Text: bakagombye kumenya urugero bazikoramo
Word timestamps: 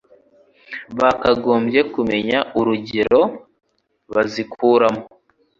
bakagombye 0.99 1.79
kumenya 1.93 2.39
urugero 2.59 3.21
bazikoramo 4.13 5.03